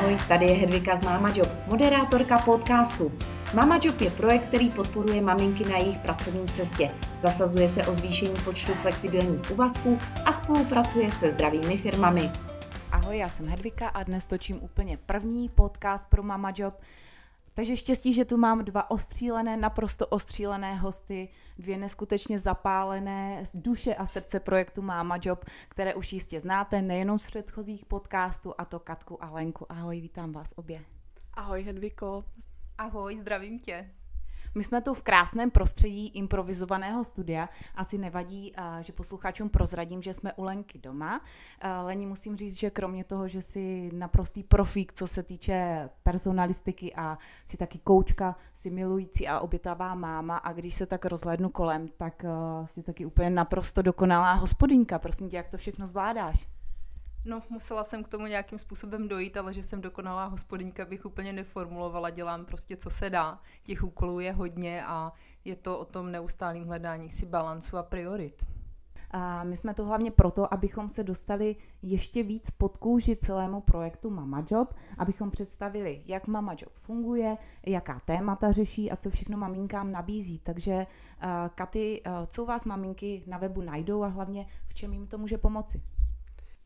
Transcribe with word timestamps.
Ahoj, 0.00 0.18
tady 0.28 0.46
je 0.46 0.56
Hedvika 0.56 0.96
z 0.96 1.04
Mama 1.04 1.32
Job, 1.34 1.48
moderátorka 1.66 2.38
podcastu. 2.38 3.12
Mama 3.54 3.78
Job 3.82 4.00
je 4.00 4.10
projekt, 4.10 4.46
který 4.46 4.70
podporuje 4.70 5.20
maminky 5.20 5.64
na 5.64 5.76
jejich 5.76 5.98
pracovní 5.98 6.46
cestě. 6.48 6.90
Zasazuje 7.22 7.68
se 7.68 7.86
o 7.86 7.94
zvýšení 7.94 8.34
počtu 8.44 8.72
flexibilních 8.74 9.50
úvazků 9.50 9.98
a 10.24 10.32
spolupracuje 10.32 11.12
se 11.12 11.30
zdravými 11.30 11.76
firmami. 11.76 12.30
Ahoj, 12.92 13.18
já 13.18 13.28
jsem 13.28 13.48
Hedvika 13.48 13.88
a 13.88 14.02
dnes 14.02 14.26
točím 14.26 14.58
úplně 14.62 14.96
první 14.96 15.48
podcast 15.48 16.06
pro 16.08 16.22
Mama 16.22 16.52
Job. 16.56 16.74
Takže 17.54 17.76
štěstí, 17.76 18.12
že 18.12 18.24
tu 18.24 18.36
mám 18.36 18.64
dva 18.64 18.90
ostřílené, 18.90 19.56
naprosto 19.56 20.06
ostřílené 20.06 20.74
hosty, 20.74 21.28
dvě 21.58 21.78
neskutečně 21.78 22.38
zapálené 22.38 23.44
duše 23.54 23.94
a 23.94 24.06
srdce 24.06 24.40
projektu 24.40 24.82
Máma 24.82 25.18
Job, 25.22 25.44
které 25.68 25.94
už 25.94 26.12
jistě 26.12 26.40
znáte 26.40 26.82
nejenom 26.82 27.18
z 27.18 27.26
předchozích 27.26 27.84
podcastů, 27.84 28.54
a 28.58 28.64
to 28.64 28.78
Katku 28.78 29.24
a 29.24 29.30
Lenku. 29.30 29.72
Ahoj, 29.72 30.00
vítám 30.00 30.32
vás 30.32 30.52
obě. 30.56 30.84
Ahoj 31.34 31.62
Hedviko. 31.62 32.22
Ahoj, 32.78 33.16
zdravím 33.16 33.58
tě. 33.58 33.90
My 34.54 34.64
jsme 34.64 34.80
tu 34.80 34.94
v 34.94 35.02
krásném 35.02 35.50
prostředí 35.50 36.08
improvizovaného 36.08 37.04
studia. 37.04 37.48
Asi 37.74 37.98
nevadí, 37.98 38.52
že 38.80 38.92
posluchačům 38.92 39.48
prozradím, 39.48 40.02
že 40.02 40.14
jsme 40.14 40.32
u 40.32 40.44
Lenky 40.44 40.78
doma. 40.78 41.20
Leni 41.82 42.06
musím 42.06 42.36
říct, 42.36 42.58
že 42.58 42.70
kromě 42.70 43.04
toho, 43.04 43.28
že 43.28 43.42
si 43.42 43.90
naprostý 43.94 44.42
profík, 44.42 44.92
co 44.92 45.06
se 45.06 45.22
týče 45.22 45.88
personalistiky 46.02 46.94
a 46.94 47.18
si 47.44 47.56
taky 47.56 47.78
koučka, 47.78 48.36
si 48.54 48.70
milující 48.70 49.28
a 49.28 49.40
obětavá 49.40 49.94
máma 49.94 50.36
a 50.36 50.52
když 50.52 50.74
se 50.74 50.86
tak 50.86 51.04
rozhlednu 51.04 51.48
kolem, 51.48 51.88
tak 51.88 52.24
si 52.64 52.82
taky 52.82 53.06
úplně 53.06 53.30
naprosto 53.30 53.82
dokonalá 53.82 54.32
hospodinka. 54.32 54.98
Prosím 54.98 55.28
tě, 55.28 55.36
jak 55.36 55.48
to 55.48 55.56
všechno 55.56 55.86
zvládáš? 55.86 56.48
No, 57.24 57.42
musela 57.50 57.84
jsem 57.84 58.04
k 58.04 58.08
tomu 58.08 58.26
nějakým 58.26 58.58
způsobem 58.58 59.08
dojít, 59.08 59.36
ale 59.36 59.54
že 59.54 59.62
jsem 59.62 59.80
dokonalá 59.80 60.24
hospodyňka, 60.24 60.84
bych 60.84 61.06
úplně 61.06 61.32
neformulovala, 61.32 62.10
dělám 62.10 62.44
prostě, 62.44 62.76
co 62.76 62.90
se 62.90 63.10
dá. 63.10 63.40
Těch 63.62 63.84
úkolů 63.84 64.20
je 64.20 64.32
hodně 64.32 64.86
a 64.86 65.12
je 65.44 65.56
to 65.56 65.78
o 65.78 65.84
tom 65.84 66.12
neustálém 66.12 66.64
hledání 66.64 67.10
si 67.10 67.26
balancu 67.26 67.76
a 67.76 67.82
priorit. 67.82 68.46
A 69.10 69.44
my 69.44 69.56
jsme 69.56 69.74
tu 69.74 69.84
hlavně 69.84 70.10
proto, 70.10 70.54
abychom 70.54 70.88
se 70.88 71.04
dostali 71.04 71.56
ještě 71.82 72.22
víc 72.22 72.50
pod 72.50 72.76
kůži 72.76 73.16
celému 73.16 73.60
projektu 73.60 74.10
Mama 74.10 74.44
Job, 74.50 74.74
abychom 74.98 75.30
představili, 75.30 76.02
jak 76.06 76.26
Mama 76.26 76.52
Job 76.52 76.72
funguje, 76.74 77.36
jaká 77.66 78.00
témata 78.00 78.52
řeší 78.52 78.90
a 78.90 78.96
co 78.96 79.10
všechno 79.10 79.38
maminkám 79.38 79.92
nabízí. 79.92 80.38
Takže 80.38 80.74
uh, 80.74 81.28
Katy, 81.54 82.02
uh, 82.06 82.12
co 82.26 82.44
vás 82.44 82.64
maminky 82.64 83.22
na 83.26 83.38
webu 83.38 83.62
najdou 83.62 84.02
a 84.02 84.06
hlavně 84.06 84.46
v 84.68 84.74
čem 84.74 84.92
jim 84.92 85.06
to 85.06 85.18
může 85.18 85.38
pomoci? 85.38 85.82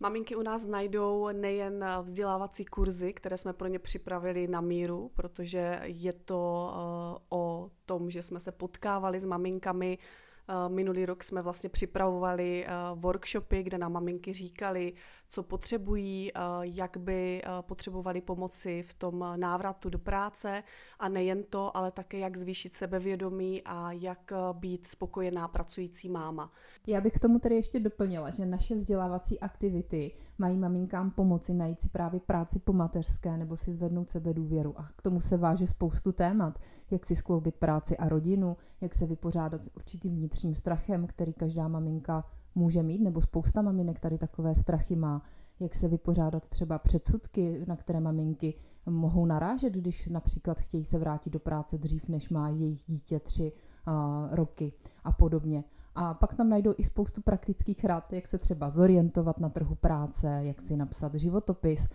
Maminky 0.04 0.36
u 0.36 0.42
nás 0.42 0.66
najdou 0.66 1.28
nejen 1.32 1.84
vzdělávací 2.02 2.64
kurzy, 2.64 3.12
které 3.12 3.38
jsme 3.38 3.52
pro 3.52 3.68
ně 3.68 3.78
připravili 3.78 4.48
na 4.48 4.60
míru, 4.60 5.10
protože 5.14 5.80
je 5.82 6.12
to 6.12 6.70
uh, 6.72 7.38
o 7.38 7.70
tom, 7.86 8.10
že 8.10 8.22
jsme 8.22 8.40
se 8.40 8.52
potkávali 8.52 9.20
s 9.20 9.24
maminkami 9.24 9.98
Eh, 9.98 10.33
minulý 10.68 11.06
rok 11.06 11.24
jsme 11.24 11.42
vlastně 11.42 11.70
připravovali 11.70 12.66
eh, 12.66 12.70
workshopy, 12.94 13.62
kde 13.62 13.78
nám 13.78 13.92
maminky 13.92 14.32
říkali, 14.32 14.92
co 15.28 15.42
potřebují, 15.42 16.30
eh, 16.34 16.40
jak 16.62 16.96
by 16.96 17.42
potřebovali 17.60 18.20
pomoci 18.20 18.82
v 18.82 18.94
tom 18.94 19.24
návratu 19.36 19.90
do 19.90 19.98
práce 19.98 20.62
a 20.98 21.08
nejen 21.08 21.42
to, 21.50 21.76
ale 21.76 21.90
také 21.90 22.18
jak 22.18 22.36
zvýšit 22.36 22.74
sebevědomí 22.74 23.62
a 23.64 23.92
jak 23.92 24.32
být 24.52 24.86
spokojená 24.86 25.48
pracující 25.48 26.08
máma. 26.08 26.52
Já 26.86 27.00
bych 27.00 27.12
k 27.12 27.18
tomu 27.18 27.38
tedy 27.38 27.54
ještě 27.54 27.80
doplnila, 27.80 28.30
že 28.30 28.46
naše 28.46 28.74
vzdělávací 28.74 29.40
aktivity 29.40 30.14
mají 30.38 30.58
maminkám 30.58 31.10
pomoci 31.10 31.54
najít 31.54 31.80
si 31.80 31.88
právě 31.88 32.20
práci 32.20 32.58
po 32.58 32.72
mateřské 32.72 33.36
nebo 33.36 33.56
si 33.56 33.72
zvednout 33.72 34.10
sebe 34.10 34.34
důvěru. 34.34 34.80
A 34.80 34.88
k 34.96 35.02
tomu 35.02 35.20
se 35.20 35.36
váže 35.36 35.66
spoustu 35.66 36.12
témat, 36.12 36.58
jak 36.94 37.06
si 37.06 37.16
skloubit 37.16 37.54
práci 37.54 37.96
a 37.96 38.08
rodinu, 38.08 38.56
jak 38.80 38.94
se 38.94 39.06
vypořádat 39.06 39.62
s 39.62 39.70
určitým 39.76 40.14
vnitřním 40.14 40.54
strachem, 40.54 41.06
který 41.06 41.32
každá 41.32 41.68
maminka 41.68 42.24
může 42.54 42.82
mít, 42.82 43.00
nebo 43.00 43.20
spousta 43.20 43.62
maminek 43.62 44.00
tady 44.00 44.18
takové 44.18 44.54
strachy 44.54 44.96
má, 44.96 45.22
jak 45.60 45.74
se 45.74 45.88
vypořádat 45.88 46.48
třeba 46.48 46.78
předsudky, 46.78 47.64
na 47.66 47.76
které 47.76 48.00
maminky 48.00 48.54
mohou 48.86 49.26
narážet, 49.26 49.72
když 49.72 50.06
například 50.08 50.60
chtějí 50.60 50.84
se 50.84 50.98
vrátit 50.98 51.30
do 51.30 51.38
práce 51.38 51.78
dřív, 51.78 52.08
než 52.08 52.30
má 52.30 52.48
jejich 52.48 52.82
dítě 52.86 53.20
tři 53.20 53.52
uh, 53.52 54.34
roky 54.34 54.72
a 55.04 55.12
podobně. 55.12 55.64
A 55.94 56.14
pak 56.14 56.34
tam 56.34 56.48
najdou 56.48 56.74
i 56.76 56.84
spoustu 56.84 57.22
praktických 57.22 57.84
rad, 57.84 58.12
jak 58.12 58.26
se 58.26 58.38
třeba 58.38 58.70
zorientovat 58.70 59.40
na 59.40 59.48
trhu 59.48 59.74
práce, 59.74 60.38
jak 60.42 60.60
si 60.60 60.76
napsat 60.76 61.14
životopis, 61.14 61.88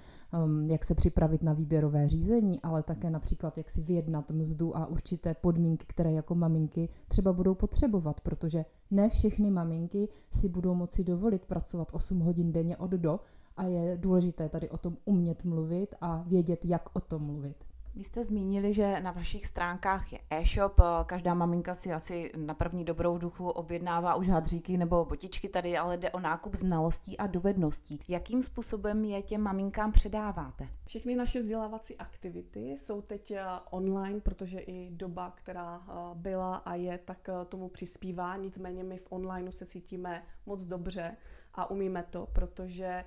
um, 0.46 0.64
jak 0.64 0.84
se 0.84 0.96
připravit 0.96 1.44
na 1.44 1.54
výběrové 1.54 2.08
řízení, 2.08 2.62
ale 2.62 2.84
také 2.84 3.10
například 3.10 3.58
jak 3.58 3.70
si 3.70 3.82
vyjednat 3.82 4.32
mzdu 4.32 4.78
a 4.78 4.86
určité 4.86 5.34
podmínky, 5.34 5.86
které 5.88 6.12
jako 6.12 6.36
maminky 6.36 6.90
třeba 7.08 7.34
budou 7.34 7.56
potřebovat, 7.56 8.22
protože 8.22 8.66
ne 8.92 9.10
všechny 9.10 9.52
maminky 9.52 10.10
si 10.31 10.50
budou 10.50 10.76
moci 10.76 11.04
dovolit 11.04 11.46
pracovat 11.46 11.88
8 11.92 12.20
hodin 12.20 12.52
denně 12.52 12.78
od 12.78 12.92
do 12.92 13.20
a 13.58 13.64
je 13.64 13.98
důležité 13.98 14.50
tady 14.50 14.70
o 14.70 14.78
tom 14.78 14.98
umět 15.06 15.44
mluvit 15.44 15.96
a 16.02 16.24
vědět, 16.28 16.66
jak 16.66 16.90
o 16.94 17.00
tom 17.00 17.22
mluvit. 17.22 17.69
Vy 17.96 18.04
jste 18.04 18.24
zmínili, 18.24 18.74
že 18.74 19.00
na 19.00 19.12
vašich 19.12 19.46
stránkách 19.46 20.14
je 20.14 20.20
e-shop, 20.30 20.82
každá 21.06 21.34
maminka 21.34 21.76
si 21.76 21.94
asi 21.94 22.32
na 22.38 22.54
první 22.54 22.86
dobrou 22.86 23.18
duchu 23.18 23.50
objednává 23.50 24.16
už 24.16 24.28
hadříky 24.28 24.78
nebo 24.78 25.06
botičky 25.06 25.50
tady, 25.50 25.78
ale 25.78 25.98
jde 25.98 26.12
o 26.12 26.20
nákup 26.20 26.56
znalostí 26.56 27.18
a 27.18 27.28
dovedností. 27.28 28.00
Jakým 28.08 28.44
způsobem 28.44 29.06
je 29.06 29.22
těm 29.22 29.42
maminkám 29.42 29.92
předáváte? 29.92 30.68
Všechny 30.86 31.16
naše 31.16 31.40
vzdělávací 31.40 31.98
aktivity 31.98 32.60
jsou 32.60 33.02
teď 33.02 33.32
eh, 33.32 33.44
online, 33.70 34.20
protože 34.20 34.60
i 34.60 34.90
doba, 34.92 35.32
která 35.36 35.82
eh, 35.88 35.94
byla 36.14 36.56
a 36.56 36.76
je, 36.76 36.98
tak 36.98 37.30
eh, 37.30 37.46
tomu 37.46 37.70
přispívá. 37.70 38.36
Nicméně 38.36 38.84
my 38.84 38.98
v 38.98 39.08
onlineu 39.10 39.52
se 39.52 39.66
cítíme 39.66 40.24
moc 40.46 40.66
dobře 40.66 41.18
a 41.54 41.72
umíme 41.72 42.04
to, 42.10 42.28
protože 42.34 43.04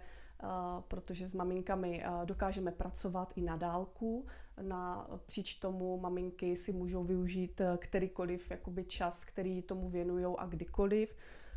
protože 0.89 1.27
s 1.27 1.35
maminkami 1.35 2.05
dokážeme 2.25 2.73
pracovat 2.73 3.33
i 3.37 3.43
na 3.43 3.57
dálku. 3.57 4.27
Na 4.63 5.11
příč 5.27 5.55
tomu 5.55 6.01
maminky 6.01 6.57
si 6.57 6.73
můžou 6.73 7.05
využít 7.05 7.61
kterýkoliv 7.77 8.51
jakoby 8.51 8.85
čas, 8.85 9.25
který 9.25 9.63
tomu 9.63 9.89
věnují 9.89 10.27
a 10.39 10.47
kdykoliv, 10.47 11.17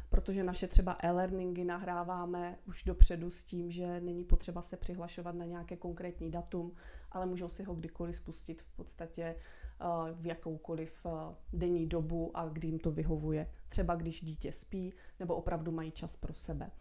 protože 0.09 0.43
naše 0.43 0.67
třeba 0.67 0.97
e-learningy 0.99 1.63
nahráváme 1.63 2.57
už 2.67 2.83
dopředu 2.83 3.31
s 3.31 3.43
tím, 3.43 3.71
že 3.71 4.01
není 4.01 4.23
potřeba 4.23 4.61
se 4.61 4.77
přihlašovat 4.77 5.35
na 5.35 5.45
nějaké 5.45 5.77
konkrétní 5.77 6.31
datum, 6.31 6.71
ale 7.11 7.25
můžou 7.25 7.49
si 7.49 7.63
ho 7.63 7.75
kdykoliv 7.75 8.15
spustit 8.15 8.61
v 8.61 8.75
podstatě 8.75 9.35
v 10.13 10.25
jakoukoliv 10.25 11.05
denní 11.53 11.87
dobu 11.87 12.31
a 12.33 12.49
kdy 12.49 12.67
jim 12.67 12.79
to 12.79 12.91
vyhovuje. 12.91 13.49
Třeba 13.69 13.95
když 13.95 14.23
dítě 14.23 14.51
spí 14.51 14.93
nebo 15.19 15.35
opravdu 15.35 15.71
mají 15.71 15.91
čas 15.91 16.15
pro 16.15 16.33
sebe. 16.33 16.71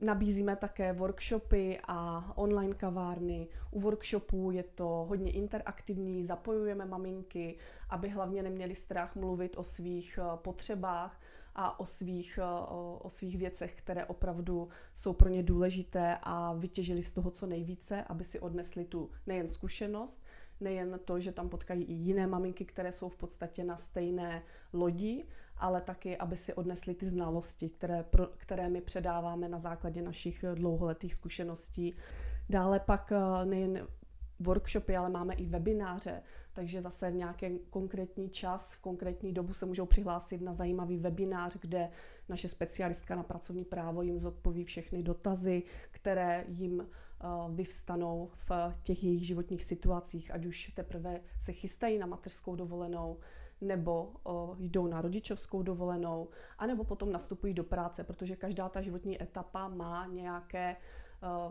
Nabízíme 0.00 0.56
také 0.56 0.92
workshopy 0.92 1.78
a 1.88 2.32
online 2.36 2.74
kavárny. 2.74 3.48
U 3.70 3.80
workshopů 3.80 4.50
je 4.50 4.62
to 4.62 5.06
hodně 5.08 5.32
interaktivní, 5.32 6.24
zapojujeme 6.24 6.86
maminky, 6.86 7.56
aby 7.90 8.08
hlavně 8.08 8.42
neměli 8.42 8.74
strach 8.74 9.16
mluvit 9.16 9.56
o 9.56 9.62
svých 9.62 10.18
eh, 10.22 10.36
potřebách 10.36 11.20
a 11.54 11.80
o 11.80 11.86
svých, 11.86 12.38
eh, 12.42 12.66
o 12.98 13.06
svých 13.08 13.38
věcech, 13.38 13.74
které 13.74 14.04
opravdu 14.04 14.68
jsou 14.94 15.12
pro 15.12 15.28
ně 15.28 15.42
důležité 15.42 16.18
a 16.22 16.52
vytěžili 16.52 17.02
z 17.02 17.12
toho 17.12 17.30
co 17.30 17.46
nejvíce, 17.46 18.04
aby 18.04 18.24
si 18.24 18.40
odnesli 18.40 18.84
tu 18.84 19.10
nejen 19.26 19.48
zkušenost, 19.48 20.22
nejen 20.60 21.00
to, 21.04 21.20
že 21.20 21.32
tam 21.32 21.48
potkají 21.48 21.84
i 21.84 21.92
jiné 21.92 22.26
maminky, 22.26 22.64
které 22.64 22.92
jsou 22.92 23.08
v 23.08 23.16
podstatě 23.16 23.64
na 23.64 23.76
stejné 23.76 24.42
lodi, 24.72 25.24
ale 25.58 25.80
taky, 25.80 26.16
aby 26.16 26.36
si 26.36 26.54
odnesli 26.54 26.94
ty 26.94 27.06
znalosti, 27.06 27.68
které, 27.68 28.02
pro, 28.02 28.26
které 28.36 28.68
my 28.68 28.80
předáváme 28.80 29.48
na 29.48 29.58
základě 29.58 30.02
našich 30.02 30.44
dlouholetých 30.54 31.14
zkušeností. 31.14 31.96
Dále 32.48 32.80
pak 32.80 33.12
eh, 33.12 33.44
nejen 33.44 33.86
workshopy, 34.40 34.96
ale 34.96 35.10
máme 35.10 35.34
i 35.34 35.46
webináře, 35.46 36.22
takže 36.52 36.80
zase 36.80 37.10
v 37.10 37.14
nějaký 37.14 37.58
konkrétní 37.70 38.30
čas, 38.30 38.74
v 38.74 38.80
konkrétní 38.80 39.32
dobu 39.32 39.54
se 39.54 39.66
můžou 39.66 39.86
přihlásit 39.86 40.40
na 40.40 40.52
zajímavý 40.52 40.98
webinář, 40.98 41.56
kde 41.60 41.90
naše 42.28 42.48
specialistka 42.48 43.16
na 43.16 43.22
pracovní 43.22 43.64
právo 43.64 44.02
jim 44.02 44.18
zodpoví 44.18 44.64
všechny 44.64 45.02
dotazy, 45.02 45.62
které 45.90 46.44
jim 46.48 46.80
eh, 46.80 47.26
vyvstanou 47.50 48.30
v 48.34 48.50
těch 48.82 49.04
jejich 49.04 49.26
životních 49.26 49.64
situacích, 49.64 50.34
ať 50.34 50.46
už 50.46 50.72
teprve 50.74 51.20
se 51.40 51.52
chystají 51.52 51.98
na 51.98 52.06
mateřskou 52.06 52.56
dovolenou, 52.56 53.18
nebo 53.60 54.12
jdou 54.58 54.86
na 54.86 55.00
rodičovskou 55.00 55.62
dovolenou, 55.62 56.28
anebo 56.58 56.84
potom 56.84 57.12
nastupují 57.12 57.54
do 57.54 57.64
práce, 57.64 58.04
protože 58.04 58.36
každá 58.36 58.68
ta 58.68 58.80
životní 58.80 59.22
etapa 59.22 59.68
má 59.68 60.06
nějaké 60.06 60.76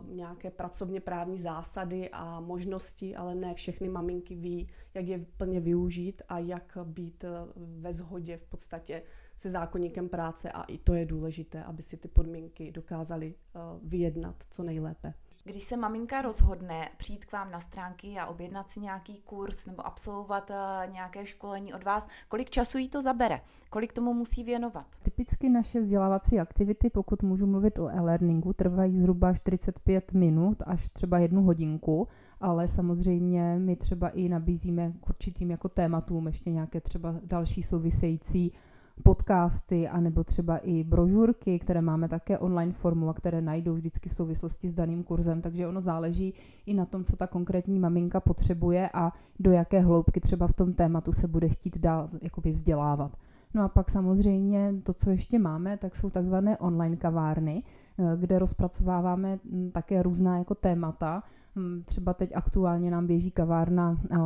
nějaké 0.08 0.50
pracovně 0.50 1.00
právní 1.00 1.38
zásady 1.38 2.10
a 2.12 2.40
možnosti, 2.40 3.16
ale 3.16 3.34
ne 3.34 3.54
všechny 3.54 3.88
maminky 3.88 4.34
ví, 4.34 4.66
jak 4.94 5.06
je 5.06 5.26
plně 5.36 5.60
využít 5.60 6.22
a 6.28 6.38
jak 6.38 6.78
být 6.84 7.24
ve 7.56 7.92
shodě 7.92 8.36
v 8.36 8.44
podstatě 8.44 9.02
se 9.36 9.50
zákonníkem 9.50 10.08
práce 10.08 10.52
a 10.52 10.62
i 10.62 10.78
to 10.78 10.94
je 10.94 11.06
důležité, 11.06 11.64
aby 11.64 11.82
si 11.82 11.96
ty 11.96 12.08
podmínky 12.08 12.72
dokázali 12.72 13.34
vyjednat 13.82 14.44
co 14.50 14.62
nejlépe. 14.62 15.14
Když 15.46 15.64
se 15.64 15.76
maminka 15.76 16.22
rozhodne 16.22 16.88
přijít 16.96 17.24
k 17.24 17.32
vám 17.32 17.50
na 17.50 17.60
stránky 17.60 18.18
a 18.18 18.26
objednat 18.26 18.70
si 18.70 18.80
nějaký 18.80 19.20
kurz 19.20 19.66
nebo 19.66 19.86
absolvovat 19.86 20.50
uh, 20.50 20.92
nějaké 20.92 21.26
školení 21.26 21.74
od 21.74 21.84
vás, 21.84 22.08
kolik 22.28 22.50
času 22.50 22.78
jí 22.78 22.88
to 22.88 23.02
zabere? 23.02 23.40
Kolik 23.70 23.92
tomu 23.92 24.14
musí 24.14 24.44
věnovat? 24.44 24.86
Typicky 25.02 25.48
naše 25.48 25.80
vzdělávací 25.80 26.40
aktivity, 26.40 26.90
pokud 26.90 27.22
můžu 27.22 27.46
mluvit 27.46 27.78
o 27.78 27.88
e-learningu, 27.88 28.52
trvají 28.52 29.00
zhruba 29.00 29.34
45 29.34 30.12
minut 30.12 30.62
až 30.66 30.88
třeba 30.88 31.18
jednu 31.18 31.42
hodinku, 31.42 32.08
ale 32.40 32.68
samozřejmě 32.68 33.58
my 33.58 33.76
třeba 33.76 34.08
i 34.08 34.28
nabízíme 34.28 34.92
k 35.00 35.08
určitým 35.08 35.50
jako 35.50 35.68
tématům 35.68 36.26
ještě 36.26 36.50
nějaké 36.50 36.80
třeba 36.80 37.14
další 37.22 37.62
související 37.62 38.52
podcasty, 39.02 39.88
anebo 39.88 40.24
třeba 40.24 40.58
i 40.58 40.84
brožurky, 40.84 41.58
které 41.58 41.80
máme 41.80 42.08
také 42.08 42.38
online 42.38 42.72
formu 42.72 43.08
a 43.08 43.14
které 43.14 43.40
najdou 43.40 43.74
vždycky 43.74 44.08
v 44.08 44.14
souvislosti 44.14 44.68
s 44.68 44.74
daným 44.74 45.02
kurzem, 45.02 45.42
takže 45.42 45.66
ono 45.66 45.80
záleží 45.80 46.34
i 46.66 46.74
na 46.74 46.86
tom, 46.86 47.04
co 47.04 47.16
ta 47.16 47.26
konkrétní 47.26 47.78
maminka 47.78 48.20
potřebuje 48.20 48.90
a 48.94 49.12
do 49.40 49.52
jaké 49.52 49.80
hloubky 49.80 50.20
třeba 50.20 50.46
v 50.46 50.52
tom 50.52 50.72
tématu 50.72 51.12
se 51.12 51.28
bude 51.28 51.48
chtít 51.48 51.78
dál 51.78 52.08
jakoby 52.22 52.52
vzdělávat. 52.52 53.16
No 53.54 53.62
a 53.62 53.68
pak 53.68 53.90
samozřejmě 53.90 54.74
to, 54.82 54.92
co 54.92 55.10
ještě 55.10 55.38
máme, 55.38 55.76
tak 55.76 55.96
jsou 55.96 56.10
takzvané 56.10 56.58
online 56.58 56.96
kavárny, 56.96 57.62
eh, 57.98 58.16
kde 58.16 58.38
rozpracováváme 58.38 59.38
hm, 59.44 59.70
také 59.70 60.02
různá 60.02 60.38
jako 60.38 60.54
témata, 60.54 61.22
třeba 61.84 62.14
teď 62.14 62.30
aktuálně 62.34 62.90
nám 62.90 63.06
běží 63.06 63.30
kavárna 63.30 63.98
eh, 64.10 64.16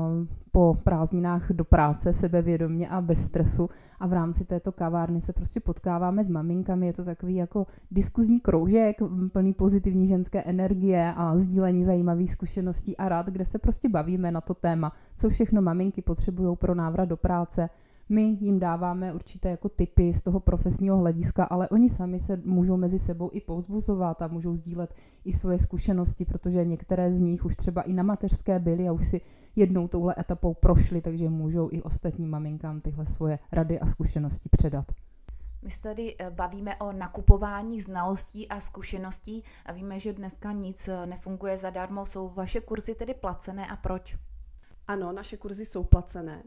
po 0.53 0.77
prázdninách 0.85 1.53
do 1.53 1.65
práce 1.65 2.13
sebevědomě 2.13 2.89
a 2.89 3.01
bez 3.01 3.25
stresu. 3.25 3.71
A 4.01 4.07
v 4.07 4.13
rámci 4.13 4.45
této 4.45 4.73
kavárny 4.73 5.21
se 5.21 5.33
prostě 5.33 5.61
potkáváme 5.61 6.25
s 6.25 6.29
maminkami, 6.29 6.87
je 6.87 6.93
to 6.93 7.05
takový 7.05 7.35
jako 7.35 7.67
diskuzní 7.91 8.41
kroužek, 8.41 9.01
hm, 9.01 9.31
plný 9.31 9.53
pozitivní 9.53 10.09
ženské 10.09 10.43
energie 10.43 11.15
a 11.17 11.39
sdílení 11.39 11.85
zajímavých 11.85 12.33
zkušeností 12.33 12.97
a 12.97 13.09
rád, 13.09 13.27
kde 13.27 13.45
se 13.45 13.59
prostě 13.59 13.89
bavíme 13.89 14.31
na 14.31 14.41
to 14.41 14.55
téma, 14.55 14.93
co 15.17 15.29
všechno 15.29 15.63
maminky 15.63 16.03
potřebují 16.03 16.57
pro 16.57 16.75
návrat 16.75 17.05
do 17.05 17.17
práce, 17.17 17.69
my 18.11 18.23
jim 18.23 18.59
dáváme 18.59 19.13
určité 19.13 19.51
jako 19.51 19.69
typy 19.69 20.15
z 20.15 20.23
toho 20.23 20.41
profesního 20.41 20.97
hlediska, 20.97 21.45
ale 21.45 21.69
oni 21.69 21.91
sami 21.91 22.19
se 22.19 22.37
můžou 22.45 22.77
mezi 22.77 22.99
sebou 22.99 23.31
i 23.33 23.41
povzbuzovat 23.41 24.23
a 24.23 24.29
můžou 24.29 24.57
sdílet 24.57 24.95
i 25.25 25.33
svoje 25.33 25.59
zkušenosti, 25.59 26.25
protože 26.25 26.65
některé 26.65 27.13
z 27.13 27.19
nich 27.19 27.45
už 27.45 27.57
třeba 27.57 27.83
i 27.83 27.93
na 27.93 28.03
mateřské 28.03 28.59
byly 28.59 28.89
a 28.89 28.93
už 28.93 29.09
si 29.09 29.21
jednou 29.57 29.89
touhle 29.89 30.15
etapou 30.19 30.55
prošly, 30.55 31.01
takže 31.01 31.29
můžou 31.29 31.69
i 31.73 31.83
ostatním 31.83 32.31
maminkám 32.31 32.81
tyhle 32.81 33.07
svoje 33.07 33.39
rady 33.53 33.81
a 33.81 33.87
zkušenosti 33.87 34.49
předat. 34.49 34.85
My 35.63 35.71
se 35.71 35.83
tady 35.83 36.17
eh, 36.19 36.31
bavíme 36.31 36.77
o 36.77 36.93
nakupování 36.93 37.81
znalostí 37.81 38.49
a 38.49 38.61
zkušeností 38.61 39.45
a 39.67 39.73
víme, 39.73 39.99
že 39.99 40.13
dneska 40.13 40.53
nic 40.53 40.89
eh, 40.89 41.07
nefunguje 41.07 41.57
zadarmo. 41.57 42.07
Jsou 42.07 42.29
vaše 42.29 42.61
kurzy 42.61 42.95
tedy 42.95 43.15
placené 43.15 43.67
a 43.67 43.77
proč? 43.77 44.19
Ano, 44.89 45.13
naše 45.13 45.37
kurzy 45.37 45.65
jsou 45.67 45.85
placené 45.85 46.43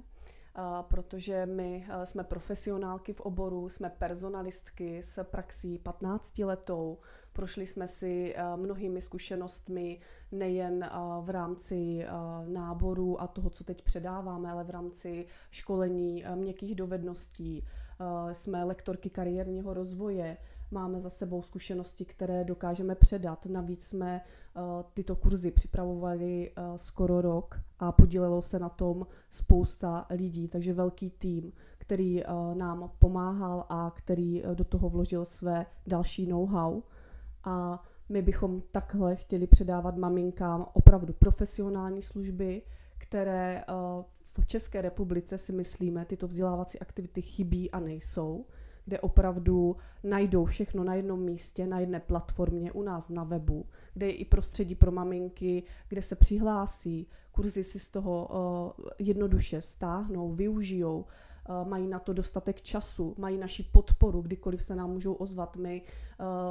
protože 0.82 1.46
my 1.46 1.88
jsme 2.04 2.24
profesionálky 2.24 3.14
v 3.14 3.22
oboru, 3.22 3.70
jsme 3.70 3.90
personalistky 3.90 5.04
s 5.04 5.24
praxí 5.24 5.80
15 5.80 6.38
letou, 6.38 6.98
prošli 7.34 7.66
jsme 7.66 7.88
si 7.88 8.36
mnohými 8.56 9.02
zkušenostmi 9.02 10.00
nejen 10.32 10.90
v 11.22 11.30
rámci 11.30 12.06
náboru 12.48 13.22
a 13.22 13.28
toho, 13.28 13.50
co 13.50 13.64
teď 13.64 13.82
předáváme, 13.82 14.52
ale 14.52 14.64
v 14.64 14.70
rámci 14.70 15.26
školení 15.52 16.26
měkkých 16.36 16.76
dovedností. 16.76 17.66
Jsme 18.32 18.64
lektorky 18.64 19.10
kariérního 19.10 19.74
rozvoje, 19.74 20.38
máme 20.74 21.00
za 21.00 21.10
sebou 21.10 21.42
zkušenosti, 21.42 22.06
které 22.06 22.44
dokážeme 22.44 22.96
předat. 22.96 23.46
Navíc 23.46 23.88
jsme 23.88 24.22
uh, 24.22 24.62
tyto 24.94 25.16
kurzy 25.16 25.52
připravovali 25.52 26.52
uh, 26.52 26.76
skoro 26.76 27.22
rok 27.22 27.60
a 27.80 27.92
podílelo 27.92 28.42
se 28.42 28.60
na 28.60 28.70
tom 28.70 29.08
spousta 29.30 30.06
lidí, 30.10 30.48
takže 30.48 30.74
velký 30.74 31.10
tým, 31.10 31.54
který 31.78 32.24
uh, 32.26 32.56
nám 32.56 32.92
pomáhal 33.00 33.66
a 33.70 33.92
který 33.96 34.44
do 34.54 34.64
toho 34.64 34.90
vložil 34.90 35.26
své 35.26 35.66
další 35.88 36.28
know-how. 36.28 36.82
A 37.44 37.84
my 38.10 38.22
bychom 38.22 38.62
takhle 38.72 39.16
chtěli 39.16 39.48
předávat 39.48 39.98
maminkám 39.98 40.66
opravdu 40.74 41.14
profesionální 41.14 42.02
služby, 42.02 42.62
které 42.98 43.64
v 44.40 44.46
České 44.46 44.82
republice 44.82 45.38
si 45.38 45.54
myslíme, 45.54 46.06
tyto 46.06 46.28
vzdělávací 46.28 46.80
aktivity 46.80 47.22
chybí 47.22 47.72
a 47.72 47.80
nejsou 47.80 48.46
kde 48.86 49.00
opravdu 49.00 49.76
najdou 50.04 50.46
všechno 50.46 50.84
na 50.84 50.96
jednom 50.96 51.20
místě, 51.20 51.68
na 51.68 51.80
jedné 51.80 52.00
platformě 52.00 52.72
u 52.72 52.84
nás 52.84 53.10
na 53.10 53.24
webu, 53.24 53.66
kde 53.94 54.06
je 54.06 54.12
i 54.12 54.26
prostředí 54.26 54.76
pro 54.76 54.92
maminky, 54.92 55.64
kde 55.88 56.02
se 56.02 56.16
přihlásí, 56.16 57.08
kurzy 57.32 57.64
si 57.64 57.80
z 57.80 57.90
toho 57.90 58.30
uh, 58.80 58.86
jednoduše 59.00 59.62
stáhnou, 59.62 60.32
využijou, 60.32 61.00
uh, 61.00 61.68
mají 61.70 61.88
na 61.88 62.00
to 62.00 62.14
dostatek 62.14 62.62
času, 62.62 63.16
mají 63.18 63.38
naši 63.38 63.64
podporu, 63.64 64.22
kdykoliv 64.22 64.64
se 64.64 64.76
nám 64.76 64.90
můžou 64.90 65.14
ozvat. 65.14 65.56
My, 65.56 65.82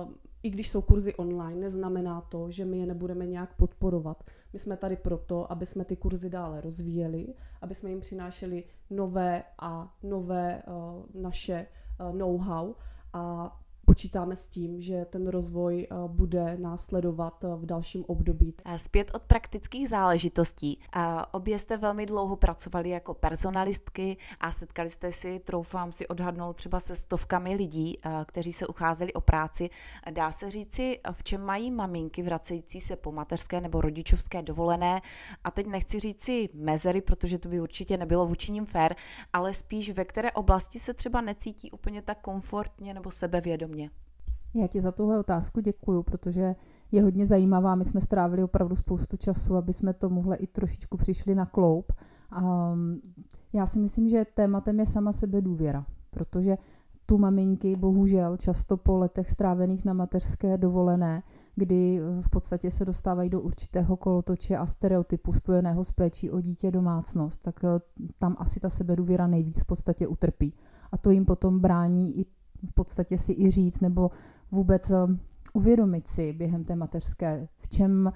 uh, 0.05 0.12
i 0.43 0.50
když 0.50 0.70
jsou 0.70 0.82
kurzy 0.82 1.14
online, 1.14 1.61
neznamená 1.61 2.20
to, 2.20 2.50
že 2.50 2.64
my 2.64 2.78
je 2.78 2.87
nebudeme 2.87 3.26
nějak 3.26 3.55
podporovat. 3.56 4.25
My 4.52 4.58
jsme 4.58 4.76
tady 4.76 4.96
proto, 4.96 5.52
aby 5.52 5.67
jsme 5.67 5.85
ty 5.85 5.96
kurzy 5.96 6.31
dále 6.31 6.61
rozvíjeli, 6.61 7.35
aby 7.61 7.75
jsme 7.75 7.90
jim 7.90 8.00
přinášeli 8.00 8.64
nové 8.90 9.44
a 9.58 9.94
nové 10.02 10.62
naše 11.14 11.67
Eh, 11.67 11.81
know-how 12.10 12.75
a 13.14 13.50
počítáme 13.84 14.37
s 14.37 14.46
tím, 14.46 14.81
že 14.81 15.05
ten 15.05 15.29
rozvoj 15.29 15.87
eh, 15.90 15.94
bude 16.06 16.56
následovat 16.56 17.44
eh, 17.44 17.49
v 17.56 17.67
dalším 17.67 18.05
období. 18.06 18.55
Zpět 18.76 19.11
od 19.14 19.23
praktických 19.23 19.88
záležitostí. 19.88 20.79
Obě 21.32 21.58
jste 21.58 21.76
velmi 21.76 22.06
dlouho 22.06 22.37
pracovali 22.37 22.88
jako 22.88 23.14
personalistky 23.14 24.17
a 24.40 24.52
setkali 24.52 24.90
jste 24.90 25.12
si, 25.12 25.38
troufám 25.38 25.93
si 25.93 26.08
odhadnout, 26.08 26.56
třeba 26.56 26.81
se 26.81 26.96
stovkami 26.96 27.55
lidí, 27.55 27.99
kteří 28.26 28.52
se 28.52 28.67
ucházeli 28.67 29.12
o 29.12 29.20
práci. 29.20 29.70
Dá 30.11 30.32
se 30.32 30.50
říci, 30.50 30.99
v 31.12 31.25
čem 31.25 31.40
mají 31.40 31.70
maminky 31.70 32.23
vracející 32.23 32.81
se 32.81 32.96
po 32.96 33.12
mateřské 33.12 33.61
nebo 33.61 33.81
rodičovské 33.81 34.43
dovolené. 34.43 35.00
A 35.44 35.50
teď 35.50 35.67
nechci 35.67 36.00
říci 36.00 36.49
mezery, 36.55 37.00
protože 37.00 37.38
to 37.38 37.49
by 37.49 37.61
určitě 37.61 37.96
nebylo 37.96 38.26
vůči 38.26 38.52
ním 38.52 38.67
fér, 38.67 38.96
ale 39.32 39.55
spíš 39.55 39.90
ve 39.90 40.05
které 40.05 40.32
oblasti 40.32 40.78
se 40.78 40.94
třeba 40.94 41.20
necítí 41.20 41.70
úplně 41.70 42.02
tak 42.02 42.20
komfortně 42.20 42.94
nebo 42.94 43.11
sebevědomě. 43.11 43.71
Já 44.54 44.66
ti 44.66 44.80
za 44.80 44.92
tuhle 44.92 45.19
otázku 45.19 45.60
děkuju, 45.60 46.02
protože 46.02 46.54
je 46.92 47.02
hodně 47.02 47.26
zajímavá. 47.26 47.74
My 47.74 47.84
jsme 47.84 48.00
strávili 48.00 48.44
opravdu 48.44 48.76
spoustu 48.76 49.16
času, 49.16 49.56
aby 49.56 49.72
jsme 49.72 49.92
tomuhle 49.92 50.37
i 50.37 50.47
trošičku 50.47 50.97
přišli 50.97 51.35
na 51.35 51.47
kloup. 51.47 51.92
A 52.30 52.73
já 53.52 53.66
si 53.66 53.78
myslím, 53.78 54.08
že 54.08 54.26
tématem 54.35 54.80
je 54.80 54.87
sama 54.87 55.12
sebe 55.12 55.40
důvěra, 55.40 55.87
protože 56.11 56.58
tu 57.06 57.18
maminky 57.18 57.76
bohužel 57.76 58.37
často 58.37 58.76
po 58.76 58.99
letech 58.99 59.30
strávených 59.30 59.85
na 59.85 59.92
mateřské 59.92 60.58
dovolené, 60.58 61.23
kdy 61.56 62.00
v 62.20 62.30
podstatě 62.30 62.70
se 62.70 62.85
dostávají 62.85 63.30
do 63.30 63.40
určitého 63.40 63.97
kolotoče 63.97 64.56
a 64.56 64.66
stereotypu 64.66 65.32
spojeného 65.32 65.85
s 65.85 65.92
péčí 65.92 66.30
o 66.30 66.40
dítě 66.40 66.70
domácnost, 66.70 67.42
tak 67.42 67.64
eh, 67.64 67.68
tam 68.18 68.37
asi 68.38 68.61
ta 68.61 68.70
sebedůvěra 68.70 69.26
nejvíc 69.26 69.61
v 69.61 69.64
podstatě 69.64 70.06
utrpí. 70.06 70.54
A 70.92 70.97
to 70.97 71.11
jim 71.11 71.25
potom 71.25 71.61
brání 71.61 72.18
i 72.20 72.26
v 72.69 72.73
podstatě 72.75 73.19
si 73.19 73.33
i 73.33 73.50
říct 73.50 73.81
nebo 73.81 74.11
vůbec 74.50 74.90
eh, 74.90 74.97
uvědomit 75.52 76.09
si 76.09 76.33
během 76.33 76.64
té 76.64 76.76
mateřské, 76.76 77.49
v 77.57 77.69
čem 77.69 78.12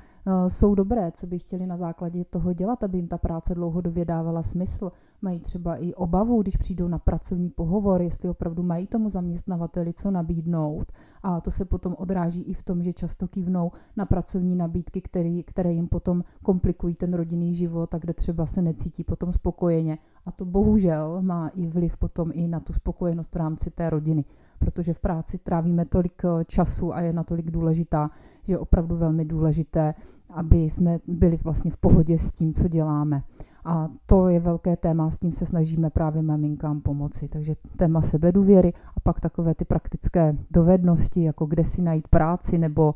jsou 0.48 0.74
dobré, 0.74 1.12
co 1.12 1.26
by 1.26 1.38
chtěli 1.38 1.66
na 1.66 1.76
základě 1.76 2.24
toho 2.24 2.52
dělat, 2.52 2.82
aby 2.82 2.98
jim 2.98 3.08
ta 3.08 3.18
práce 3.18 3.54
dlouhodobě 3.54 4.04
dávala 4.04 4.42
smysl. 4.42 4.92
Mají 5.22 5.40
třeba 5.40 5.76
i 5.76 5.94
obavu, 5.94 6.42
když 6.42 6.56
přijdou 6.56 6.88
na 6.88 6.98
pracovní 6.98 7.50
pohovor, 7.50 8.02
jestli 8.02 8.28
opravdu 8.28 8.62
mají 8.62 8.86
tomu 8.86 9.10
zaměstnavateli 9.10 9.92
co 9.92 10.10
nabídnout. 10.10 10.92
A 11.22 11.40
to 11.40 11.50
se 11.50 11.64
potom 11.64 11.94
odráží 11.98 12.42
i 12.42 12.54
v 12.54 12.62
tom, 12.62 12.82
že 12.82 12.92
často 12.92 13.28
kývnou 13.28 13.72
na 13.96 14.06
pracovní 14.06 14.56
nabídky, 14.56 15.00
který, 15.00 15.42
které 15.42 15.72
jim 15.72 15.88
potom 15.88 16.24
komplikují 16.42 16.94
ten 16.94 17.14
rodinný 17.14 17.54
život 17.54 17.94
a 17.94 17.98
kde 17.98 18.12
třeba 18.12 18.46
se 18.46 18.62
necítí 18.62 19.04
potom 19.04 19.32
spokojeně. 19.32 19.98
A 20.26 20.32
to 20.32 20.44
bohužel 20.44 21.22
má 21.22 21.48
i 21.48 21.66
vliv 21.66 21.96
potom 21.96 22.30
i 22.34 22.48
na 22.48 22.60
tu 22.60 22.72
spokojenost 22.72 23.34
v 23.34 23.36
rámci 23.36 23.70
té 23.70 23.90
rodiny 23.90 24.24
protože 24.58 24.94
v 24.94 25.00
práci 25.00 25.38
strávíme 25.38 25.84
tolik 25.84 26.22
eh, 26.24 26.44
času 26.44 26.94
a 26.94 27.00
je 27.00 27.12
natolik 27.12 27.50
důležitá, 27.50 28.10
že 28.42 28.52
je 28.52 28.58
opravdu 28.58 28.96
velmi 28.96 29.24
důležité, 29.24 29.94
aby 30.30 30.56
jsme 30.56 30.98
byli 31.06 31.38
vlastně 31.44 31.70
v 31.70 31.76
pohodě 31.76 32.18
s 32.18 32.32
tím, 32.32 32.54
co 32.54 32.68
děláme. 32.68 33.22
A 33.64 33.88
to 34.06 34.28
je 34.28 34.40
velké 34.40 34.76
téma, 34.76 35.10
s 35.10 35.18
tím 35.18 35.32
se 35.32 35.46
snažíme 35.46 35.90
právě 35.90 36.22
maminkám 36.22 36.80
pomoci. 36.80 37.28
Takže 37.28 37.54
téma 37.76 38.02
sebedůvěry 38.02 38.72
a 38.96 39.00
pak 39.00 39.20
takové 39.20 39.54
ty 39.54 39.64
praktické 39.64 40.36
dovednosti, 40.50 41.22
jako 41.22 41.46
kde 41.46 41.64
si 41.64 41.82
najít 41.82 42.08
práci 42.08 42.58
nebo 42.58 42.94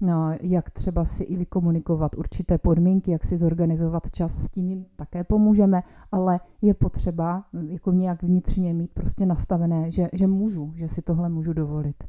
no, 0.00 0.36
jak 0.40 0.70
třeba 0.70 1.04
si 1.04 1.22
i 1.22 1.36
vykomunikovat 1.36 2.16
určité 2.16 2.58
podmínky, 2.58 3.10
jak 3.10 3.24
si 3.24 3.38
zorganizovat 3.38 4.10
čas, 4.10 4.44
s 4.44 4.50
tím 4.50 4.68
jim 4.68 4.86
také 4.96 5.24
pomůžeme, 5.24 5.82
ale 6.12 6.40
je 6.62 6.74
potřeba 6.74 7.44
jako 7.68 7.92
nějak 7.92 8.22
vnitřně 8.22 8.74
mít 8.74 8.90
prostě 8.94 9.26
nastavené, 9.26 9.90
že, 9.90 10.08
že 10.12 10.26
můžu, 10.26 10.72
že 10.76 10.88
si 10.88 11.02
tohle 11.02 11.28
můžu 11.28 11.52
dovolit. 11.52 12.04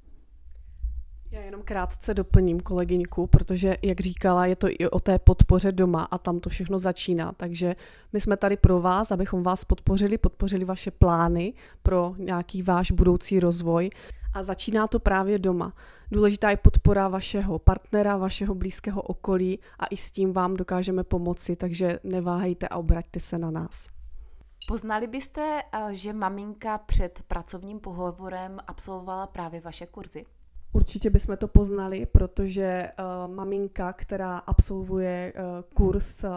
Já 1.34 1.42
jenom 1.42 1.62
krátce 1.62 2.13
doplním 2.13 2.60
kolegyňku, 2.60 3.28
protože, 3.28 3.78
jak 3.82 4.00
říkala, 4.00 4.46
je 4.46 4.56
to 4.56 4.68
i 4.70 4.90
o 4.90 5.00
té 5.00 5.20
podpoře 5.20 5.72
doma 5.72 6.04
a 6.04 6.18
tam 6.18 6.40
to 6.40 6.50
všechno 6.50 6.80
začíná. 6.80 7.32
Takže 7.32 7.75
my 8.13 8.22
jsme 8.22 8.38
tady 8.38 8.58
pro 8.58 8.82
vás, 8.82 9.12
abychom 9.12 9.44
vás 9.44 9.66
podpořili, 9.66 10.18
podpořili 10.18 10.66
vaše 10.66 10.92
plány 10.92 11.54
pro 11.84 12.16
nějaký 12.18 12.62
váš 12.62 12.92
budoucí 12.92 13.40
rozvoj. 13.40 13.90
A 14.34 14.44
začíná 14.44 14.88
to 14.88 15.00
právě 15.00 15.40
doma. 15.40 15.74
Důležitá 16.12 16.50
je 16.50 16.58
podpora 16.58 17.08
vašeho 17.08 17.60
partnera, 17.60 18.18
vašeho 18.18 18.56
blízkého 18.56 19.02
okolí 19.02 19.60
a 19.80 19.86
i 19.86 19.98
s 19.98 20.12
tím 20.12 20.34
vám 20.34 20.58
dokážeme 20.58 21.04
pomoci, 21.04 21.56
takže 21.56 22.00
neváhejte 22.04 22.68
a 22.68 22.78
obraťte 22.78 23.20
se 23.20 23.38
na 23.38 23.52
nás. 23.52 23.88
Poznali 24.68 25.08
byste, 25.08 25.62
eh, 25.74 25.88
že 25.92 26.13
maminka 26.13 26.78
před 26.78 27.22
pracovním 27.28 27.80
pohovorem 27.80 28.60
absolvovala 28.68 29.28
právě 29.28 29.62
vaše 29.62 29.86
kurzy? 29.86 30.25
Určitě 30.74 31.10
bychom 31.10 31.38
to 31.38 31.48
poznali, 31.48 32.06
protože 32.06 32.92
uh, 33.00 33.34
maminka, 33.36 33.94
která 33.94 34.38
absolvuje 34.38 35.34
uh, 35.36 35.42
kurz 35.74 36.24
uh, 36.24 36.30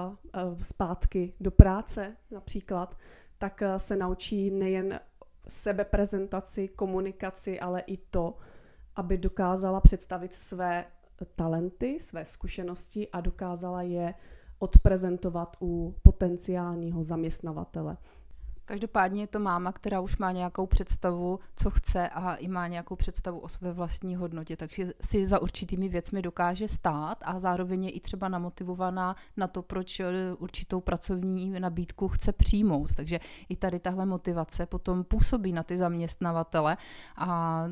zpátky 0.62 1.32
do 1.40 1.50
práce 1.50 2.16
například, 2.30 2.96
tak 3.38 3.62
uh, 3.62 3.76
se 3.76 3.96
naučí 3.96 4.50
nejen 4.50 5.00
sebeprezentaci, 5.48 6.68
komunikaci, 6.68 7.60
ale 7.60 7.80
i 7.80 7.96
to, 7.96 8.36
aby 8.96 9.18
dokázala 9.18 9.80
představit 9.80 10.34
své 10.34 10.84
talenty, 11.36 12.00
své 12.00 12.24
zkušenosti 12.24 13.08
a 13.08 13.20
dokázala 13.20 13.82
je 13.82 14.14
odprezentovat 14.58 15.56
u 15.60 15.94
potenciálního 16.02 17.02
zaměstnavatele. 17.02 17.96
Každopádně 18.66 19.22
je 19.22 19.26
to 19.26 19.40
máma, 19.40 19.72
která 19.72 20.00
už 20.00 20.16
má 20.16 20.32
nějakou 20.32 20.66
představu, 20.66 21.38
co 21.56 21.70
chce 21.70 22.08
a 22.08 22.34
i 22.34 22.48
má 22.48 22.68
nějakou 22.68 22.96
představu 22.96 23.38
o 23.38 23.48
své 23.48 23.72
vlastní 23.72 24.16
hodnotě, 24.16 24.56
takže 24.56 24.92
si 25.00 25.28
za 25.28 25.42
určitými 25.42 25.88
věcmi 25.88 26.22
dokáže 26.22 26.68
stát 26.68 27.18
a 27.24 27.38
zároveň 27.38 27.84
je 27.84 27.90
i 27.90 28.00
třeba 28.00 28.28
namotivovaná 28.28 29.16
na 29.36 29.46
to, 29.46 29.62
proč 29.62 30.00
eh, 30.00 30.06
určitou 30.38 30.80
pracovní 30.80 31.60
nabídku 31.60 32.08
chce 32.08 32.32
přijmout. 32.32 32.94
Takže 32.94 33.20
i 33.48 33.56
tady 33.56 33.78
tahle 33.78 34.06
motivace 34.06 34.66
potom 34.66 35.04
působí 35.04 35.52
na 35.52 35.62
ty 35.62 35.76
zaměstnavatele 35.76 36.76
a 37.16 37.64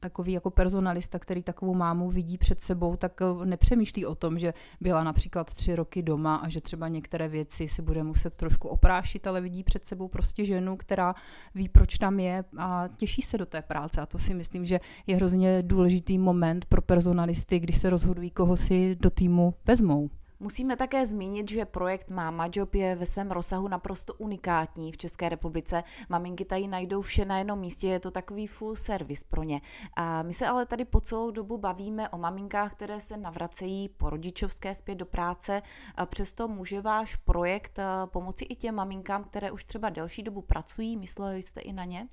takový 0.00 0.32
jako 0.32 0.50
personalista, 0.50 1.18
který 1.18 1.42
takovou 1.42 1.74
mámu 1.74 2.10
vidí 2.10 2.38
před 2.38 2.60
sebou, 2.60 2.96
tak 2.96 3.22
eh, 3.22 3.46
nepřemýšlí 3.46 4.06
o 4.06 4.14
tom, 4.14 4.38
že 4.38 4.54
byla 4.80 5.04
například 5.04 5.54
tři 5.54 5.76
roky 5.76 6.02
doma 6.02 6.36
a 6.36 6.48
že 6.48 6.60
třeba 6.60 6.88
některé 6.88 7.28
věci 7.28 7.68
si 7.68 7.82
bude 7.82 8.02
muset 8.02 8.34
trošku 8.34 8.68
oprášit, 8.68 9.26
ale 9.26 9.40
vidí 9.40 9.64
před 9.64 9.84
sebou 9.84 10.08
prostě 10.08 10.29
prostě 10.30 10.44
ženu, 10.44 10.76
která 10.76 11.14
ví, 11.54 11.68
proč 11.68 11.98
tam 11.98 12.20
je 12.20 12.44
a 12.58 12.88
těší 12.96 13.22
se 13.22 13.38
do 13.38 13.46
té 13.46 13.62
práce. 13.62 14.00
A 14.00 14.06
to 14.06 14.18
si 14.18 14.34
myslím, 14.34 14.64
že 14.66 14.80
je 15.06 15.16
hrozně 15.16 15.62
důležitý 15.62 16.18
moment 16.18 16.64
pro 16.64 16.82
personalisty, 16.82 17.58
když 17.58 17.78
se 17.78 17.90
rozhodují, 17.90 18.30
koho 18.30 18.56
si 18.56 18.96
do 19.00 19.10
týmu 19.10 19.54
vezmou. 19.66 20.10
Musíme 20.42 20.76
také 20.76 21.06
zmínit, 21.06 21.50
že 21.50 21.64
projekt 21.64 22.10
Mama 22.10 22.48
Job 22.52 22.74
je 22.74 22.96
ve 22.96 23.06
svém 23.06 23.30
rozsahu 23.30 23.68
naprosto 23.68 24.14
unikátní 24.14 24.92
v 24.92 24.96
České 24.96 25.28
republice. 25.28 25.84
Maminky 26.08 26.44
tady 26.44 26.66
najdou 26.66 27.02
vše 27.02 27.24
na 27.24 27.38
jednom 27.38 27.58
místě, 27.58 27.86
je 27.88 28.00
to 28.00 28.10
takový 28.10 28.46
full 28.46 28.76
service 28.76 29.24
pro 29.30 29.42
ně. 29.42 29.60
A 29.96 30.22
my 30.22 30.32
se 30.32 30.46
ale 30.46 30.66
tady 30.66 30.84
po 30.84 31.00
celou 31.00 31.30
dobu 31.30 31.58
bavíme 31.58 32.08
o 32.08 32.18
maminkách, 32.18 32.72
které 32.72 33.00
se 33.00 33.16
navracejí 33.16 33.88
po 33.88 34.10
rodičovské 34.10 34.74
zpět 34.74 34.94
do 34.94 35.06
práce. 35.06 35.62
A 35.94 36.06
přesto 36.06 36.48
může 36.48 36.80
váš 36.80 37.16
projekt 37.16 37.78
eh, 37.78 37.84
pomoci 38.06 38.44
i 38.44 38.54
těm 38.54 38.74
maminkám, 38.74 39.24
které 39.24 39.50
už 39.50 39.64
třeba 39.64 39.88
delší 39.88 40.22
dobu 40.22 40.42
pracují, 40.42 40.96
mysleli 40.96 41.42
jste 41.42 41.60
i 41.60 41.72
na 41.72 41.84
ně? 41.84 42.08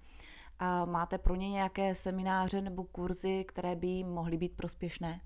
A 0.60 0.86
máte 0.86 1.18
pro 1.18 1.36
ně 1.36 1.50
nějaké 1.50 1.96
semináře 1.96 2.62
nebo 2.62 2.84
kurzy, 2.84 3.46
které 3.48 3.76
by 3.76 3.88
jim 3.88 4.08
mohly 4.08 4.38
být 4.38 4.56
prospěšné? 4.56 5.22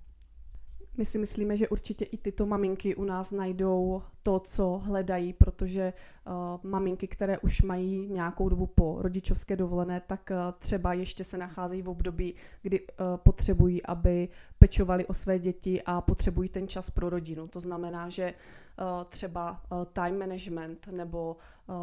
My 0.97 1.05
si 1.05 1.17
myslíme, 1.17 1.57
že 1.57 1.69
určitě 1.69 2.05
i 2.05 2.17
tyto 2.17 2.45
maminky 2.45 2.95
u 2.95 3.03
nás 3.03 3.31
najdou 3.31 4.01
to, 4.23 4.39
co 4.39 4.81
hledají, 4.83 5.33
protože 5.33 5.93
uh, 6.27 6.33
maminky, 6.71 7.07
které 7.07 7.37
už 7.37 7.61
mají 7.61 8.07
nějakou 8.07 8.49
dobu 8.49 8.67
po 8.67 8.97
rodičovské 9.01 9.55
dovolené, 9.55 10.01
tak 10.07 10.31
uh, 10.31 10.51
třeba 10.59 10.93
ještě 10.93 11.23
se 11.23 11.37
nacházejí 11.37 11.81
v 11.81 11.89
období, 11.89 12.35
kdy 12.61 12.79
uh, 12.81 12.87
potřebují, 13.17 13.83
aby 13.83 14.29
pečovali 14.59 15.05
o 15.05 15.13
své 15.13 15.39
děti 15.39 15.81
a 15.85 16.01
potřebují 16.01 16.49
ten 16.49 16.67
čas 16.67 16.89
pro 16.89 17.09
rodinu. 17.09 17.47
To 17.47 17.59
znamená, 17.59 18.09
že 18.09 18.33
uh, 18.33 19.03
třeba 19.03 19.51
uh, 19.71 19.85
time 19.85 20.19
management 20.19 20.87
nebo 20.91 21.37
uh, 21.67 21.75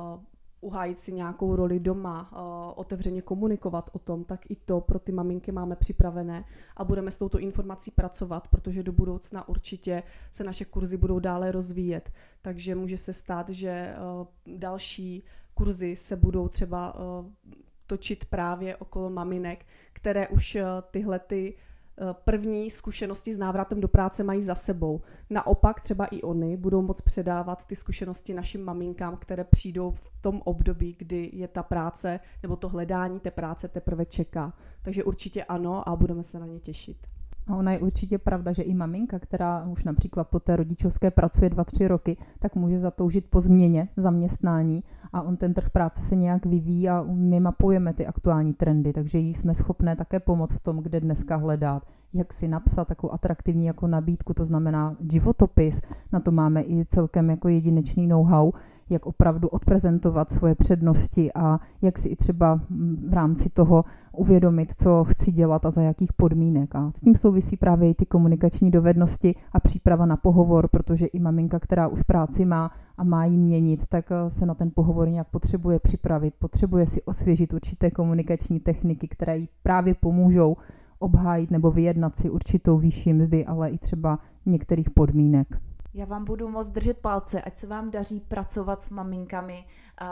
uhájit 0.61 1.01
si 1.01 1.13
nějakou 1.13 1.57
roli 1.57 1.81
doma, 1.81 2.31
uh, 2.33 2.39
otevřeně 2.77 3.23
komunikovat 3.23 3.91
o 3.93 3.99
tom, 3.99 4.25
tak 4.25 4.51
i 4.51 4.57
to 4.57 4.81
pro 4.81 4.99
ty 4.99 5.13
maminky 5.13 5.53
máme 5.53 5.77
připravené 5.77 6.45
a 6.77 6.85
budeme 6.85 7.11
s 7.11 7.19
touto 7.19 7.39
informací 7.39 7.91
pracovat, 7.91 8.49
protože 8.49 8.83
do 8.83 8.93
budoucna 8.93 9.49
určitě 9.49 10.03
se 10.33 10.45
naše 10.45 10.65
kurzy 10.65 10.97
budou 10.97 11.19
dále 11.19 11.53
rozvíjet. 11.53 12.13
Takže 12.43 12.75
může 12.75 12.97
se 12.97 13.13
stát, 13.13 13.49
že 13.49 13.95
uh, 14.21 14.57
další 14.59 15.23
kurzy 15.55 15.97
se 15.97 16.17
budou 16.17 16.49
třeba 16.49 16.95
uh, 16.95 17.27
točit 17.87 18.25
právě 18.25 18.77
okolo 18.77 19.11
maminek, 19.11 19.67
které 19.93 20.29
už 20.29 20.57
tyhle 20.91 21.19
ty 21.19 21.55
Eh, 21.55 21.68
první 22.13 22.71
zkušenosti 22.71 23.35
s 23.35 23.39
návratem 23.39 23.81
do 23.81 23.89
práce 23.89 24.23
mají 24.25 24.43
za 24.43 24.55
sebou. 24.55 25.01
Naopak 25.31 25.81
třeba 25.81 26.07
i 26.07 26.23
oni 26.23 26.57
budou 26.57 26.83
moct 26.83 27.03
předávat 27.03 27.65
ty 27.65 27.77
zkušenosti 27.77 28.35
našim 28.35 28.65
maminkám, 28.65 29.17
které 29.17 29.45
přijdou 29.45 29.91
v 29.91 30.03
tom 30.21 30.43
období, 30.45 30.97
kdy 30.99 31.31
je 31.33 31.49
ta 31.49 31.63
práce 31.63 32.21
nebo 32.43 32.57
to 32.57 32.69
hledání 32.69 33.21
té 33.21 33.31
práce 33.31 33.69
teprve 33.69 34.05
čeká. 34.05 34.53
Takže 34.83 35.05
určitě 35.05 35.45
ano 35.45 35.89
a 35.89 35.97
budeme 35.97 36.23
se 36.23 36.39
na 36.39 36.47
ně 36.47 36.61
těšit. 36.61 37.07
A 37.49 37.57
ona 37.57 37.73
je 37.73 37.79
určitě 37.79 38.19
pravda, 38.19 38.53
že 38.53 38.63
i 38.63 38.75
maminka, 38.75 39.19
která 39.19 39.65
už 39.65 39.85
například 39.85 40.29
po 40.29 40.41
té 40.41 40.57
rodičovské 40.57 41.11
pracuje 41.11 41.51
2-3 41.51 41.87
roky, 41.87 42.17
tak 42.39 42.55
může 42.55 42.79
zatoužit 42.79 43.25
po 43.31 43.41
změně 43.41 43.89
zaměstnání 43.97 44.85
a 45.13 45.23
on 45.23 45.37
ten 45.37 45.55
trh 45.55 45.71
práce 45.71 46.03
se 46.03 46.17
nějak 46.17 46.47
vyvíjí 46.47 46.89
a 46.89 47.05
my 47.09 47.41
mapujeme 47.41 47.93
ty 47.93 48.07
aktuální 48.07 48.55
trendy, 48.55 48.93
takže 48.93 49.19
jí 49.19 49.35
jsme 49.35 49.55
schopné 49.55 49.97
také 49.97 50.21
pomoct 50.21 50.53
v 50.53 50.61
tom, 50.61 50.79
kde 50.79 51.01
dneska 51.01 51.37
hledat, 51.37 51.83
jak 52.13 52.33
si 52.33 52.49
napsat 52.49 52.89
takovou 52.89 53.13
atraktivní 53.13 53.67
jako 53.67 53.87
nabídku, 53.87 54.35
to 54.35 54.45
znamená 54.45 54.97
životopis, 55.11 55.81
na 56.13 56.21
to 56.21 56.33
máme 56.33 56.63
i 56.63 56.85
celkem 56.85 57.31
jako 57.31 57.49
jedinečný 57.49 58.07
know-how, 58.07 58.53
jak 58.91 59.07
opravdu 59.07 59.49
odprezentovat 59.49 60.31
svoje 60.31 60.55
přednosti 60.55 61.33
a 61.35 61.61
jak 61.83 61.99
si 61.99 62.09
i 62.09 62.17
třeba 62.17 62.61
v 63.09 63.13
rámci 63.13 63.49
toho 63.49 63.85
uvědomit, 64.13 64.73
co 64.77 65.05
chci 65.05 65.33
dělat 65.33 65.67
a 65.67 65.71
za 65.71 65.83
jakých 65.83 66.13
podmínek. 66.13 66.75
A 66.75 66.91
s 66.91 67.01
tím 67.01 67.15
souvisí 67.15 67.57
právě 67.57 67.91
i 67.91 67.95
ty 67.95 68.07
komunikační 68.07 68.71
dovednosti 68.71 69.35
a 69.53 69.61
příprava 69.61 70.07
na 70.07 70.17
pohovor, 70.17 70.69
protože 70.69 71.07
i 71.07 71.19
maminka, 71.19 71.59
která 71.59 71.89
už 71.89 72.03
práci 72.03 72.45
má 72.45 72.71
a 72.97 73.05
má 73.05 73.25
ji 73.25 73.37
měnit, 73.37 73.87
tak 73.87 74.13
eh, 74.13 74.31
se 74.31 74.47
na 74.47 74.55
ten 74.55 74.71
pohovor 74.75 75.09
nějak 75.09 75.29
potřebuje 75.31 75.79
připravit, 75.79 76.35
potřebuje 76.39 76.87
si 76.87 77.03
osvěžit 77.03 77.53
určité 77.53 77.91
komunikační 77.91 78.61
techniky, 78.61 79.09
které 79.09 79.39
jí 79.39 79.49
právě 79.63 79.95
pomůžou 79.95 80.57
obhájit 80.99 81.51
nebo 81.51 81.71
vyjednat 81.71 82.17
si 82.17 82.31
určitou 82.31 82.79
výšší 82.79 83.13
mzdy, 83.13 83.47
ale 83.47 83.71
i 83.71 83.79
třeba 83.79 84.19
některých 84.47 84.91
podmínek. 84.91 85.68
Já 85.95 86.05
vám 86.05 86.25
budu 86.25 86.49
moc 86.49 86.71
držet 86.71 86.99
palce, 86.99 87.43
ať 87.43 87.57
se 87.59 87.67
vám 87.67 87.91
daří 87.91 88.21
pracovat 88.21 88.83
s 88.83 88.91
maminkami, 88.91 89.65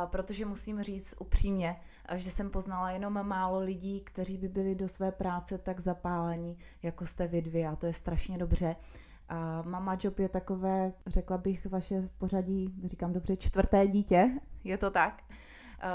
protože 0.06 0.46
musím 0.46 0.82
říct 0.82 1.14
upřímně, 1.20 1.76
že 2.14 2.30
jsem 2.30 2.50
poznala 2.50 2.90
jenom 2.90 3.26
málo 3.26 3.58
lidí, 3.58 4.00
kteří 4.00 4.38
by 4.38 4.48
byli 4.48 4.74
do 4.74 4.88
své 4.88 5.12
práce 5.12 5.58
tak 5.58 5.80
zapálení, 5.80 6.58
jako 6.82 7.06
jste 7.06 7.26
vy 7.28 7.42
dvě 7.42 7.68
a 7.68 7.76
to 7.76 7.86
je 7.86 7.92
strašně 7.92 8.38
dobře. 8.38 8.76
A 9.28 9.62
Mama 9.62 9.96
Job 10.00 10.18
je 10.18 10.28
takové, 10.28 10.92
řekla 11.06 11.38
bych, 11.38 11.66
vaše 11.66 12.08
pořadí, 12.18 12.74
říkám 12.84 13.12
dobře, 13.12 13.36
čtvrté 13.36 13.86
dítě, 13.86 14.30
je 14.64 14.78
to 14.78 14.90
tak? 14.90 15.22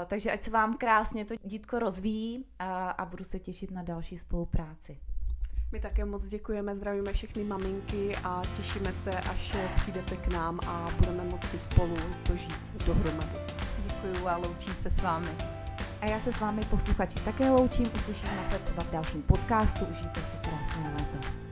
Takže 0.06 0.32
ať 0.32 0.42
se 0.42 0.50
vám 0.50 0.76
krásně 0.76 1.24
to 1.24 1.34
dítko 1.44 1.78
rozvíjí 1.78 2.44
a, 2.58 2.90
a 2.90 3.04
budu 3.04 3.24
se 3.24 3.38
těšit 3.38 3.70
na 3.70 3.82
další 3.82 4.18
spolupráci. 4.18 4.98
My 5.72 5.80
také 5.80 6.04
moc 6.04 6.24
děkujeme, 6.24 6.74
zdravíme 6.74 7.12
všechny 7.12 7.44
maminky 7.44 8.16
a 8.16 8.42
těšíme 8.56 8.92
se, 8.92 9.10
až 9.10 9.56
přijdete 9.74 10.16
k 10.16 10.26
nám 10.26 10.60
a 10.66 10.88
budeme 10.98 11.24
moci 11.24 11.58
spolu 11.58 11.96
dožít 12.28 12.84
dohromady. 12.86 13.38
Děkuji 13.86 14.28
a 14.28 14.36
loučím 14.36 14.74
se 14.76 14.90
s 14.90 15.02
vámi. 15.02 15.36
A 16.00 16.06
já 16.06 16.20
se 16.20 16.32
s 16.32 16.40
vámi 16.40 16.64
posluchači 16.70 17.20
také 17.24 17.50
loučím, 17.50 17.86
uslyšíme 17.94 18.42
se 18.50 18.58
třeba 18.58 18.82
v 18.82 18.90
dalším 18.90 19.22
podcastu, 19.22 19.84
užijte 19.84 20.20
si 20.20 20.36
krásné 20.42 20.94
léto. 20.98 21.51